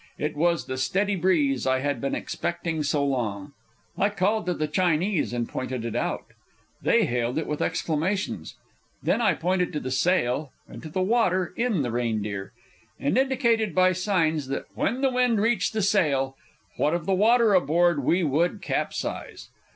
[0.17, 3.53] It was the steady breeze I had been expecting so long.
[3.95, 6.25] I called to the Chinese and pointed it out.
[6.81, 8.55] They hailed it with exclamations.
[9.03, 12.51] Then I pointed to the sail and to the water in the Reindeer,
[12.99, 16.35] and indicated by signs that when the wind reached the sail,
[16.77, 19.49] what of the water aboard we would capsize.